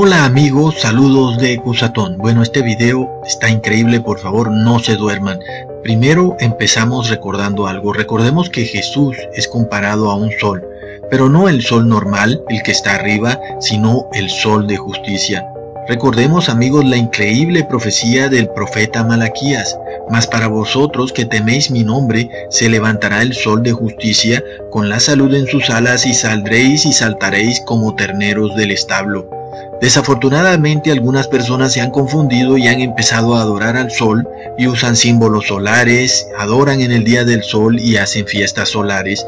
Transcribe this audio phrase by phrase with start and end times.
[0.00, 2.18] Hola amigos, saludos de Cusatón.
[2.18, 5.40] Bueno, este video está increíble, por favor no se duerman.
[5.82, 7.92] Primero empezamos recordando algo.
[7.92, 10.64] Recordemos que Jesús es comparado a un sol,
[11.10, 15.44] pero no el sol normal, el que está arriba, sino el sol de justicia.
[15.88, 19.76] Recordemos amigos la increíble profecía del profeta Malaquías.
[20.10, 25.00] Mas para vosotros que teméis mi nombre, se levantará el sol de justicia con la
[25.00, 29.37] salud en sus alas y saldréis y saltaréis como terneros del establo.
[29.80, 34.96] Desafortunadamente algunas personas se han confundido y han empezado a adorar al sol y usan
[34.96, 39.24] símbolos solares, adoran en el día del sol y hacen fiestas solares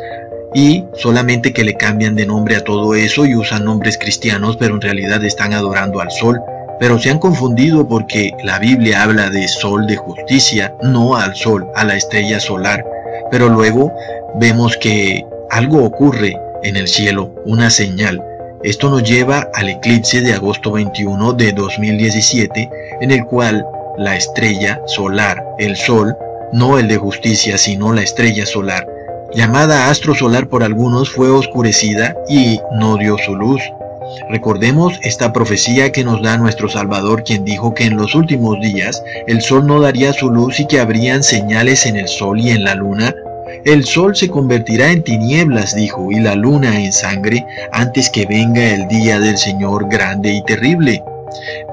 [0.54, 4.74] y solamente que le cambian de nombre a todo eso y usan nombres cristianos pero
[4.74, 6.40] en realidad están adorando al sol.
[6.80, 11.66] Pero se han confundido porque la Biblia habla de sol de justicia, no al sol,
[11.76, 12.84] a la estrella solar.
[13.30, 13.92] Pero luego
[14.36, 18.24] vemos que algo ocurre en el cielo, una señal.
[18.62, 23.64] Esto nos lleva al eclipse de agosto 21 de 2017, en el cual
[23.96, 26.14] la estrella solar, el Sol,
[26.52, 28.86] no el de justicia, sino la estrella solar,
[29.34, 33.62] llamada astro solar por algunos, fue oscurecida y no dio su luz.
[34.28, 39.02] Recordemos esta profecía que nos da nuestro Salvador, quien dijo que en los últimos días
[39.26, 42.64] el sol no daría su luz y que habrían señales en el sol y en
[42.64, 43.14] la luna
[43.64, 48.74] el sol se convertirá en tinieblas, dijo, y la luna en sangre, antes que venga
[48.74, 51.02] el día del Señor grande y terrible.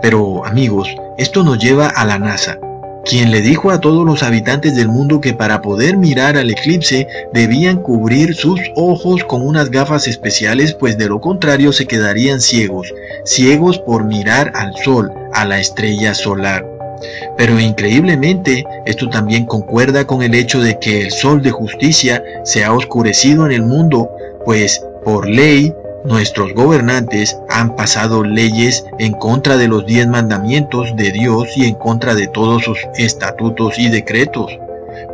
[0.02, 2.60] Pero, amigos, esto nos lleva a la NASA,
[3.06, 7.08] quien le dijo a todos los habitantes del mundo que para poder mirar al eclipse
[7.34, 12.94] debían cubrir sus ojos con unas gafas especiales, pues de lo contrario se quedarían ciegos,
[13.24, 16.77] ciegos por mirar al sol, a la estrella solar.
[17.38, 22.64] Pero increíblemente, esto también concuerda con el hecho de que el sol de justicia se
[22.64, 24.10] ha oscurecido en el mundo,
[24.46, 25.74] pues por ley
[26.06, 31.76] nuestros gobernantes han pasado leyes en contra de los diez mandamientos de Dios y en
[31.76, 34.58] contra de todos sus estatutos y decretos.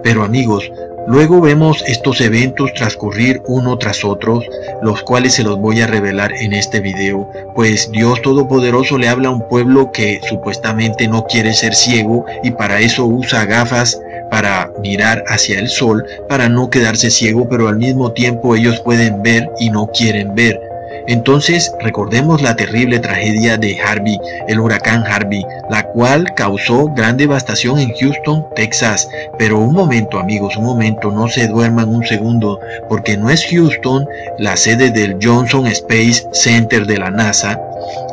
[0.03, 0.71] Pero amigos,
[1.05, 4.41] Luego vemos estos eventos transcurrir uno tras otro,
[4.81, 9.29] los cuales se los voy a revelar en este video, pues Dios Todopoderoso le habla
[9.29, 13.99] a un pueblo que supuestamente no quiere ser ciego y para eso usa gafas
[14.31, 19.21] para mirar hacia el sol, para no quedarse ciego, pero al mismo tiempo ellos pueden
[19.21, 20.72] ver y no quieren ver.
[21.07, 27.79] Entonces recordemos la terrible tragedia de Harvey, el huracán Harvey, la cual causó gran devastación
[27.79, 29.07] en Houston, Texas.
[29.37, 32.59] Pero un momento amigos, un momento, no se duerman un segundo,
[32.89, 37.59] porque no es Houston la sede del Johnson Space Center de la NASA,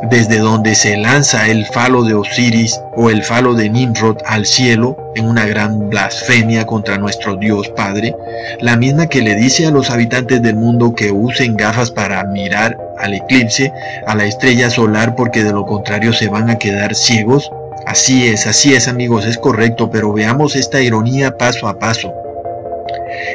[0.09, 4.97] desde donde se lanza el falo de Osiris o el falo de Nimrod al cielo
[5.15, 8.15] en una gran blasfemia contra nuestro Dios Padre,
[8.59, 12.77] la misma que le dice a los habitantes del mundo que usen gafas para mirar
[12.99, 13.71] al eclipse,
[14.05, 17.51] a la estrella solar, porque de lo contrario se van a quedar ciegos.
[17.85, 22.13] Así es, así es amigos, es correcto, pero veamos esta ironía paso a paso.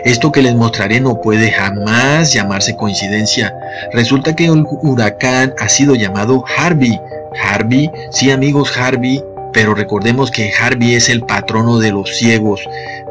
[0.04, 3.54] Esto que les mostraré no puede jamás llamarse coincidencia.
[3.92, 7.00] Resulta que el huracán ha sido llamado Harvey.
[7.42, 12.60] Harvey, sí amigos, Harvey, pero recordemos que Harvey es el patrono de los ciegos.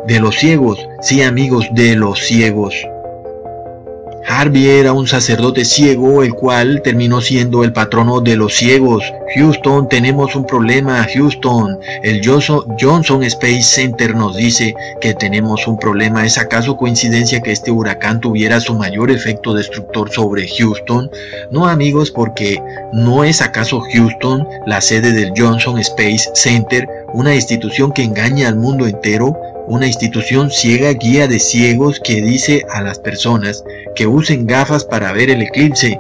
[0.08, 2.76] De los ciegos, sí amigos, de los ciegos.
[4.28, 9.04] Harvey era un sacerdote ciego, el cual terminó siendo el patrono de los ciegos.
[9.36, 11.78] Houston, tenemos un problema, Houston.
[12.04, 16.26] El Johnson Space Center nos dice que tenemos un problema.
[16.26, 21.10] ¿Es acaso coincidencia que este huracán tuviera su mayor efecto destructor sobre Houston?
[21.52, 22.62] No amigos, porque
[22.94, 28.56] no es acaso Houston la sede del Johnson Space Center, una institución que engaña al
[28.56, 29.36] mundo entero
[29.68, 33.64] una institución ciega guía de ciegos que dice a las personas
[33.96, 36.00] que usen gafas para ver el eclipse,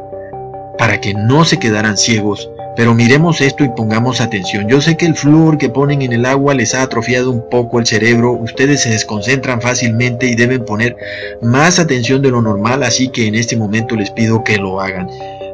[0.78, 2.50] para que no se quedaran ciegos.
[2.76, 4.68] Pero miremos esto y pongamos atención.
[4.68, 7.80] Yo sé que el flúor que ponen en el agua les ha atrofiado un poco
[7.80, 10.98] el cerebro, ustedes se desconcentran fácilmente y deben poner
[11.42, 15.08] más atención de lo normal, así que en este momento les pido que lo hagan.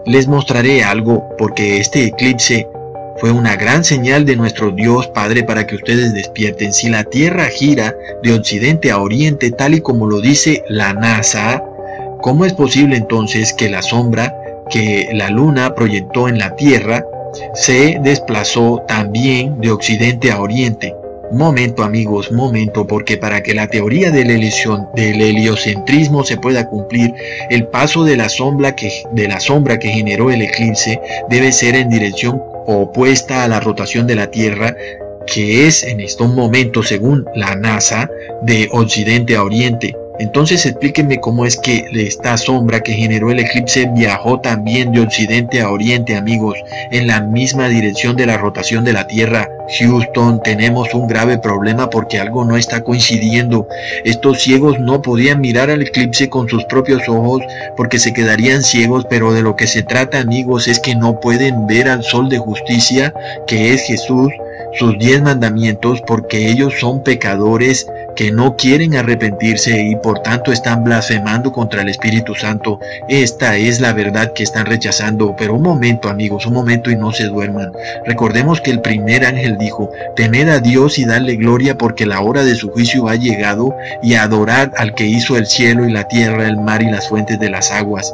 [0.06, 2.68] Les mostraré algo porque este eclipse
[3.22, 6.74] fue una gran señal de nuestro Dios Padre para que ustedes despierten.
[6.74, 11.64] Si la Tierra gira de occidente a oriente tal y como lo dice la NASA,
[12.22, 14.36] ¿cómo es posible entonces que la sombra
[14.72, 17.06] que la Luna proyectó en la Tierra
[17.54, 20.96] se desplazó también de occidente a oriente?
[21.32, 24.32] Momento amigos, momento, porque para que la teoría del,
[24.96, 27.14] heliocentrismo se pueda cumplir,
[27.52, 31.76] el paso de la, sombra que, de la sombra que generó el eclipse debe ser
[31.76, 34.76] en dirección opuesta a la rotación de la Tierra,
[35.28, 38.10] que es en estos momentos, según la NASA,
[38.44, 39.96] de occidente a oriente.
[40.20, 45.62] Entonces explíquenme cómo es que esta sombra que generó el eclipse viajó también de occidente
[45.62, 46.58] a oriente, amigos,
[46.92, 49.50] en la misma dirección de la rotación de la Tierra.
[49.80, 53.68] Houston, tenemos un grave problema porque algo no está coincidiendo.
[54.04, 57.42] Estos ciegos no podían mirar al eclipse con sus propios ojos
[57.78, 61.68] porque se quedarían ciegos, pero de lo que se trata, amigos, es que no pueden
[61.68, 63.14] ver al sol de justicia,
[63.48, 64.32] que es Jesús,
[64.74, 70.84] sus diez mandamientos, porque ellos son pecadores que no quieren arrepentirse y por tanto están
[70.84, 72.80] blasfemando contra el Espíritu Santo.
[73.08, 75.36] Esta es la verdad que están rechazando.
[75.38, 77.72] Pero un momento amigos, un momento y no se duerman.
[78.06, 82.44] Recordemos que el primer ángel dijo, temed a Dios y darle gloria porque la hora
[82.44, 86.48] de su juicio ha llegado y adorad al que hizo el cielo y la tierra,
[86.48, 88.14] el mar y las fuentes de las aguas.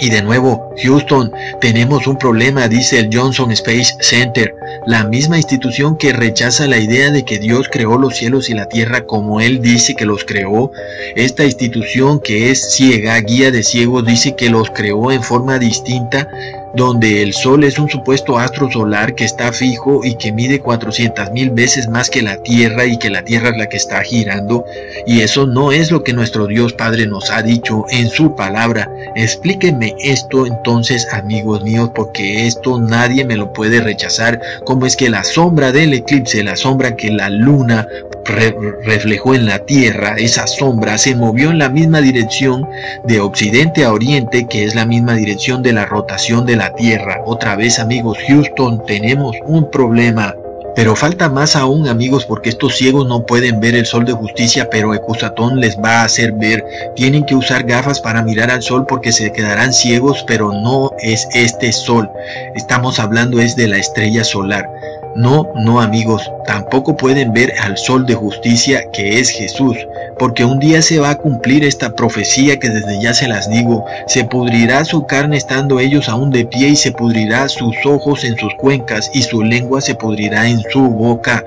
[0.00, 4.54] Y de nuevo, Houston, tenemos un problema, dice el Johnson Space Center,
[4.86, 8.68] la misma institución que rechaza la idea de que Dios creó los cielos y la
[8.68, 10.70] tierra como Él dice que los creó.
[11.14, 16.28] Esta institución que es ciega, guía de ciegos, dice que los creó en forma distinta
[16.76, 21.30] donde el Sol es un supuesto astro solar que está fijo y que mide 400
[21.32, 24.64] mil veces más que la Tierra y que la Tierra es la que está girando.
[25.06, 28.90] Y eso no es lo que nuestro Dios Padre nos ha dicho en su palabra.
[29.14, 34.40] Explíquenme esto entonces, amigos míos, porque esto nadie me lo puede rechazar.
[34.64, 37.88] Como es que la sombra del eclipse, la sombra que la luna
[38.26, 42.66] reflejó en la Tierra, esa sombra se movió en la misma dirección
[43.04, 47.22] de occidente a oriente, que es la misma dirección de la rotación de la Tierra.
[47.24, 50.34] Otra vez amigos, Houston, tenemos un problema.
[50.76, 54.68] Pero falta más aún amigos porque estos ciegos no pueden ver el sol de justicia,
[54.70, 56.62] pero Ecusatón les va a hacer ver.
[56.94, 61.26] Tienen que usar gafas para mirar al sol porque se quedarán ciegos, pero no es
[61.32, 62.10] este sol.
[62.54, 64.68] Estamos hablando es de la estrella solar.
[65.16, 69.78] No, no amigos, tampoco pueden ver al sol de justicia que es Jesús,
[70.18, 73.86] porque un día se va a cumplir esta profecía que desde ya se las digo,
[74.06, 78.36] se pudrirá su carne estando ellos aún de pie y se pudrirá sus ojos en
[78.36, 81.42] sus cuencas y su lengua se pudrirá en su boca.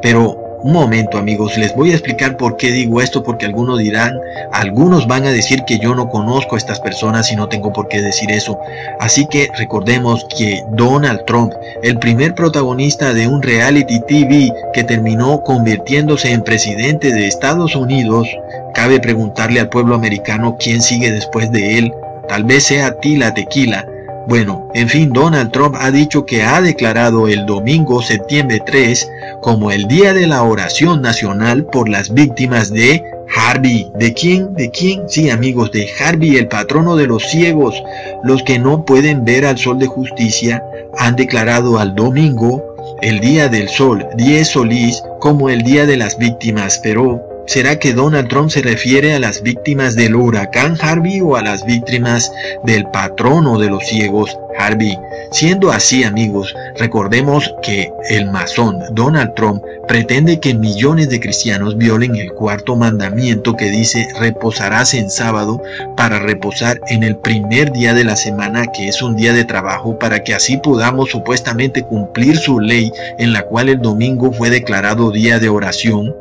[0.00, 4.18] Pero un momento amigos, les voy a explicar por qué digo esto, porque algunos dirán,
[4.52, 7.88] algunos van a decir que yo no conozco a estas personas y no tengo por
[7.88, 8.58] qué decir eso.
[9.00, 15.42] Así que recordemos que Donald Trump, el primer protagonista de un reality TV que terminó
[15.42, 18.28] convirtiéndose en presidente de Estados Unidos,
[18.74, 21.92] cabe preguntarle al pueblo americano quién sigue después de él.
[22.28, 23.84] Tal vez sea Tila Tequila,
[24.28, 29.10] bueno, en fin, Donald Trump ha dicho que ha declarado el domingo septiembre 3
[29.42, 33.02] como el Día de la Oración Nacional por las víctimas de
[33.36, 33.90] Harvey.
[33.98, 34.54] ¿De quién?
[34.54, 35.08] ¿De quién?
[35.08, 37.74] Sí, amigos, de Harvey, el patrono de los ciegos.
[38.22, 40.62] Los que no pueden ver al sol de justicia
[40.96, 42.62] han declarado al domingo
[43.02, 47.92] el Día del Sol, 10 Solís, como el Día de las Víctimas, pero ¿Será que
[47.92, 52.32] Donald Trump se refiere a las víctimas del huracán Harvey o a las víctimas
[52.64, 54.96] del patrono de los ciegos Harvey?
[55.32, 62.14] Siendo así amigos, recordemos que el masón Donald Trump pretende que millones de cristianos violen
[62.14, 65.60] el cuarto mandamiento que dice reposarás en sábado
[65.96, 69.98] para reposar en el primer día de la semana que es un día de trabajo
[69.98, 75.10] para que así podamos supuestamente cumplir su ley en la cual el domingo fue declarado
[75.10, 76.14] día de oración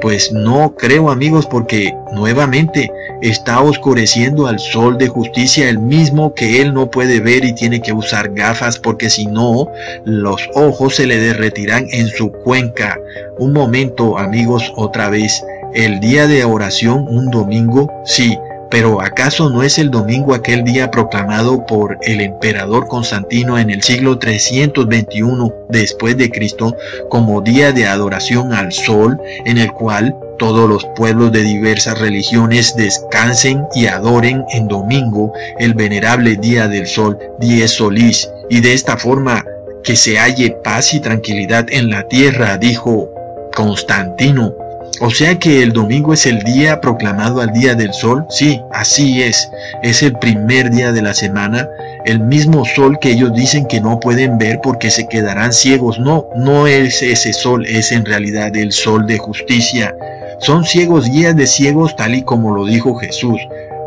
[0.00, 2.90] pues no creo amigos porque nuevamente
[3.22, 7.80] está oscureciendo al sol de justicia el mismo que él no puede ver y tiene
[7.80, 9.68] que usar gafas porque si no
[10.04, 12.98] los ojos se le derretirán en su cuenca.
[13.38, 15.44] Un momento amigos otra vez.
[15.74, 18.38] El día de oración un domingo, sí,
[18.70, 23.82] pero ¿acaso no es el domingo aquel día proclamado por el emperador Constantino en el
[23.82, 26.76] siglo 321 después de Cristo
[27.08, 32.74] como día de adoración al sol en el cual todos los pueblos de diversas religiones
[32.76, 38.96] descansen y adoren en domingo el venerable día del sol, diez solís, y de esta
[38.96, 39.44] forma
[39.82, 43.10] que se halle paz y tranquilidad en la tierra, dijo
[43.54, 44.54] Constantino
[45.00, 48.26] o sea que el domingo es el día proclamado al día del sol.
[48.30, 49.48] Sí, así es.
[49.82, 51.68] Es el primer día de la semana.
[52.04, 56.00] El mismo sol que ellos dicen que no pueden ver porque se quedarán ciegos.
[56.00, 59.94] No, no es ese sol, es en realidad el sol de justicia.
[60.40, 63.40] Son ciegos guías de ciegos tal y como lo dijo Jesús.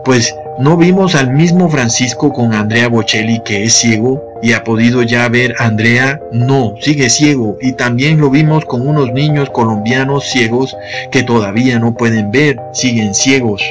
[0.06, 5.03] Pues no vimos al mismo Francisco con Andrea Bocelli que es ciego y ha podido
[5.03, 10.25] ya ver a Andrea, no, sigue ciego y también lo vimos con unos niños colombianos
[10.25, 10.75] ciegos
[11.12, 13.62] que todavía no pueden ver, siguen ciegos.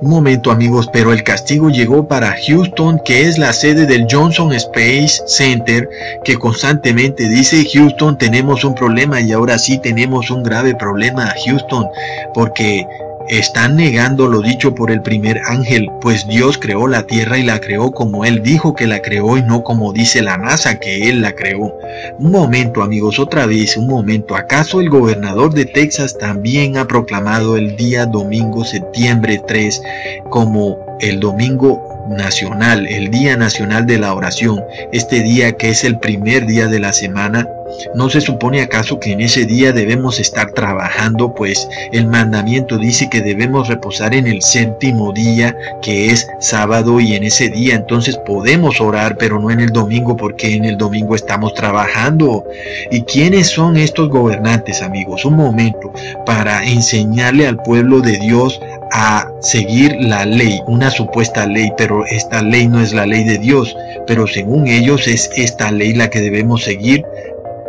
[0.00, 4.52] Un momento amigos, pero el castigo llegó para Houston, que es la sede del Johnson
[4.52, 5.88] Space Center,
[6.24, 11.86] que constantemente dice Houston tenemos un problema y ahora sí tenemos un grave problema Houston,
[12.34, 12.86] porque
[13.28, 17.60] están negando lo dicho por el primer ángel, pues Dios creó la tierra y la
[17.60, 21.22] creó como Él dijo que la creó y no como dice la NASA que Él
[21.22, 21.76] la creó.
[22.18, 24.36] Un momento amigos, otra vez, un momento.
[24.36, 29.82] ¿Acaso el gobernador de Texas también ha proclamado el día domingo septiembre 3
[30.30, 34.62] como el domingo nacional, el Día Nacional de la Oración,
[34.92, 37.48] este día que es el primer día de la semana,
[37.94, 41.34] ¿no se supone acaso que en ese día debemos estar trabajando?
[41.34, 47.14] Pues el mandamiento dice que debemos reposar en el séptimo día, que es sábado, y
[47.14, 51.14] en ese día entonces podemos orar, pero no en el domingo, porque en el domingo
[51.14, 52.44] estamos trabajando.
[52.90, 55.24] ¿Y quiénes son estos gobernantes, amigos?
[55.24, 55.92] Un momento,
[56.26, 58.60] para enseñarle al pueblo de Dios
[58.92, 63.38] a seguir la ley, una supuesta ley, pero esta ley no es la ley de
[63.38, 63.76] Dios,
[64.06, 67.04] pero según ellos es esta ley la que debemos seguir,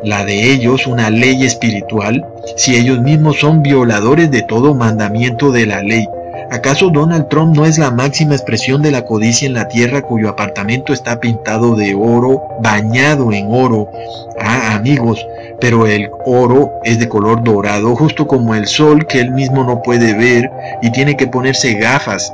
[0.06, 5.66] la de ellos una ley espiritual, si ellos mismos son violadores de todo mandamiento de
[5.66, 6.08] la ley.
[6.52, 10.30] ¿Acaso Donald Trump no es la máxima expresión de la codicia en la tierra cuyo
[10.30, 13.90] apartamento está pintado de oro, bañado en oro?
[14.40, 15.26] Ah, amigos,
[15.60, 19.82] pero el oro es de color dorado, justo como el sol que él mismo no
[19.82, 20.52] puede ver
[20.84, 22.32] y tiene que ponerse gafas.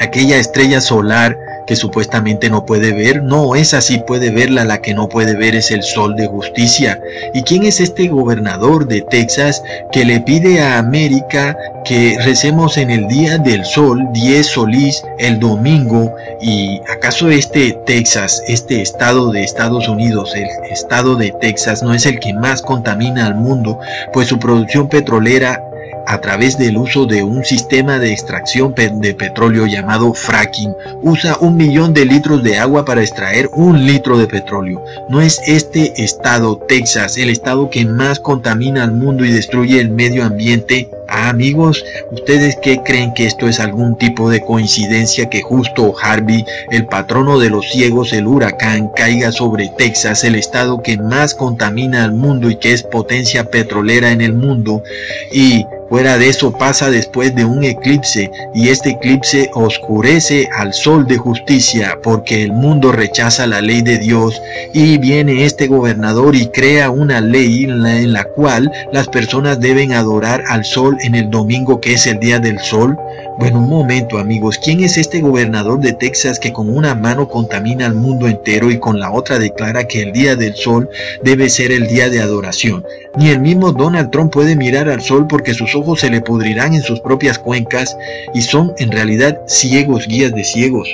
[0.00, 1.36] Aquella estrella solar
[1.70, 5.54] que supuestamente no puede ver, no es así, puede verla, la que no puede ver
[5.54, 7.00] es el sol de justicia.
[7.32, 9.62] ¿Y quién es este gobernador de Texas
[9.92, 15.38] que le pide a América que recemos en el día del sol, 10 solís, el
[15.38, 16.12] domingo?
[16.40, 22.04] ¿Y acaso este Texas, este estado de Estados Unidos, el estado de Texas, no es
[22.04, 23.78] el que más contamina al mundo,
[24.12, 25.69] pues su producción petrolera
[26.06, 31.56] a través del uso de un sistema de extracción de petróleo llamado fracking, usa un
[31.56, 34.82] millón de litros de agua para extraer un litro de petróleo.
[35.08, 39.90] ¿No es este estado, Texas, el estado que más contamina al mundo y destruye el
[39.90, 40.90] medio ambiente?
[41.12, 46.44] Ah, amigos, ¿ustedes qué creen que esto es algún tipo de coincidencia que justo Harvey,
[46.70, 52.04] el patrono de los ciegos, el huracán, caiga sobre Texas, el estado que más contamina
[52.04, 54.84] al mundo y que es potencia petrolera en el mundo?
[55.32, 61.04] Y Fuera de eso pasa después de un eclipse y este eclipse oscurece al sol
[61.04, 64.40] de justicia porque el mundo rechaza la ley de Dios
[64.72, 70.44] y viene este gobernador y crea una ley en la, cual las personas deben adorar
[70.46, 72.96] al sol en el domingo que es el día del sol.
[73.38, 77.86] Bueno, un momento amigos, ¿quién es este gobernador de Texas que con una mano contamina
[77.86, 80.88] al mundo entero y con la otra declara que el día del sol
[81.22, 82.84] debe ser el día de adoración?
[83.16, 86.74] Ni el mismo Donald Trump puede mirar al sol porque sus ojos se le pudrirán
[86.74, 87.96] en sus propias cuencas
[88.34, 90.88] y son en realidad ciegos guías de ciegos.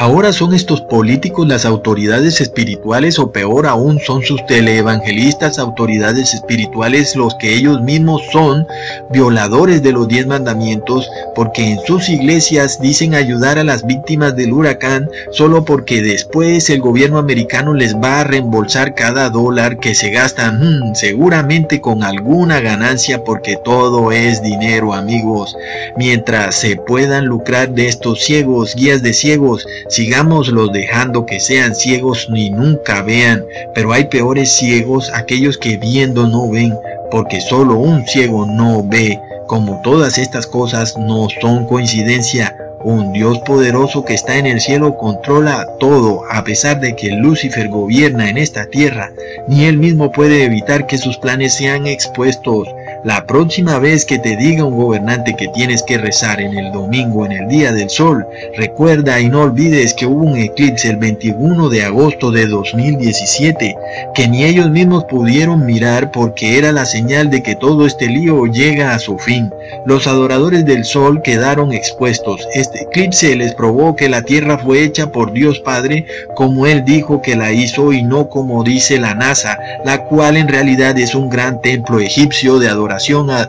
[0.00, 7.14] Ahora son estos políticos las autoridades espirituales o peor aún son sus teleevangelistas autoridades espirituales
[7.16, 8.66] los que ellos mismos son
[9.12, 14.54] violadores de los diez mandamientos porque en sus iglesias dicen ayudar a las víctimas del
[14.54, 20.08] huracán solo porque después el gobierno americano les va a reembolsar cada dólar que se
[20.08, 25.54] gastan hmm, seguramente con alguna ganancia porque todo es dinero amigos.
[25.98, 32.28] Mientras se puedan lucrar de estos ciegos guías de ciegos Sigámoslos dejando que sean ciegos
[32.30, 33.44] ni nunca vean,
[33.74, 36.72] pero hay peores ciegos, aquellos que viendo no ven,
[37.10, 39.20] porque solo un ciego no ve.
[39.48, 44.96] Como todas estas cosas no son coincidencia, un Dios poderoso que está en el cielo
[44.96, 49.10] controla todo, a pesar de que Lucifer gobierna en esta tierra,
[49.48, 52.68] ni él mismo puede evitar que sus planes sean expuestos.
[53.02, 57.24] La próxima vez que te diga un gobernante que tienes que rezar en el domingo
[57.24, 58.26] en el día del sol,
[58.58, 63.74] recuerda y no olvides que hubo un eclipse el 21 de agosto de 2017,
[64.14, 68.44] que ni ellos mismos pudieron mirar porque era la señal de que todo este lío
[68.44, 69.50] llega a su fin.
[69.86, 72.46] Los adoradores del sol quedaron expuestos.
[72.54, 76.04] Este eclipse les probó que la tierra fue hecha por Dios Padre
[76.34, 80.48] como Él dijo que la hizo y no como dice la NASA, la cual en
[80.48, 82.79] realidad es un gran templo egipcio de adoración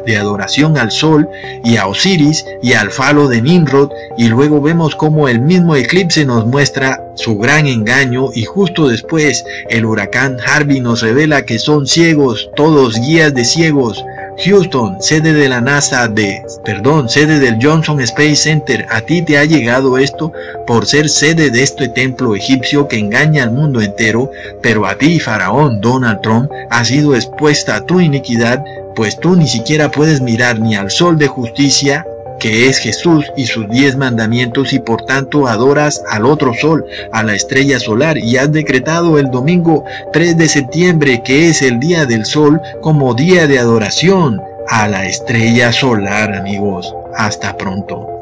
[0.05, 1.27] de adoración al sol
[1.63, 6.25] y a Osiris y al falo de Nimrod y luego vemos como el mismo eclipse
[6.25, 11.87] nos muestra su gran engaño y justo después el huracán Harvey nos revela que son
[11.87, 14.03] ciegos, todos guías de ciegos.
[14.43, 19.37] Houston, sede de la NASA de, perdón, sede del Johnson Space Center, a ti te
[19.37, 20.31] ha llegado esto
[20.65, 25.19] por ser sede de este templo egipcio que engaña al mundo entero, pero a ti,
[25.19, 28.63] faraón Donald Trump, ha sido expuesta tu iniquidad
[28.95, 32.05] pues tú ni siquiera puedes mirar ni al sol de justicia,
[32.41, 37.23] que es Jesús y sus diez mandamientos, y por tanto adoras al otro sol, a
[37.23, 42.05] la estrella solar, y has decretado el domingo 3 de septiembre, que es el día
[42.05, 46.93] del sol, como día de adoración a la estrella solar, amigos.
[47.15, 48.20] Hasta pronto.